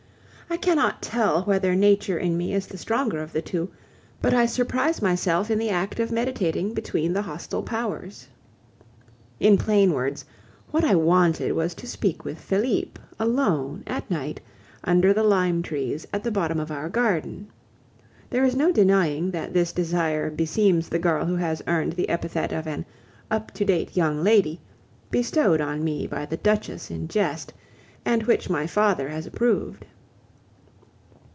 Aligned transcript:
I 0.53 0.57
cannot 0.57 1.01
tell 1.01 1.43
whether 1.43 1.73
nature 1.75 2.17
in 2.17 2.37
me 2.37 2.53
is 2.53 2.67
the 2.67 2.77
stronger 2.77 3.19
of 3.19 3.31
the 3.31 3.41
two, 3.41 3.69
but 4.21 4.33
I 4.33 4.45
surprise 4.45 5.01
myself 5.01 5.49
in 5.49 5.57
the 5.57 5.69
act 5.69 5.97
of 5.97 6.11
meditating 6.11 6.73
between 6.73 7.13
the 7.13 7.21
hostile 7.21 7.63
powers. 7.63 8.27
In 9.39 9.57
plain 9.57 9.93
words, 9.93 10.25
what 10.71 10.83
I 10.83 10.93
wanted 10.93 11.53
was 11.53 11.73
to 11.75 11.87
speak 11.87 12.25
with 12.25 12.37
Felipe, 12.37 12.99
alone, 13.17 13.85
at 13.87 14.11
night, 14.11 14.41
under 14.83 15.13
the 15.13 15.23
lime 15.23 15.63
trees 15.63 16.05
at 16.11 16.21
the 16.21 16.31
bottom 16.31 16.59
of 16.59 16.69
our 16.69 16.89
garden. 16.89 17.47
There 18.29 18.43
is 18.43 18.53
no 18.53 18.73
denying 18.73 19.31
that 19.31 19.53
this 19.53 19.71
desire 19.71 20.29
beseems 20.29 20.89
the 20.89 20.99
girl 20.99 21.25
who 21.25 21.37
has 21.37 21.63
earned 21.65 21.93
the 21.93 22.09
epithet 22.09 22.51
of 22.51 22.67
an 22.67 22.85
"up 23.31 23.51
to 23.51 23.63
date 23.63 23.95
young 23.95 24.21
lady," 24.21 24.59
bestowed 25.11 25.61
on 25.61 25.81
me 25.81 26.07
by 26.07 26.25
the 26.25 26.35
Duchess 26.37 26.91
in 26.91 27.07
jest, 27.07 27.53
and 28.03 28.23
which 28.23 28.49
my 28.49 28.67
father 28.67 29.07
has 29.07 29.25
approved. 29.25 29.85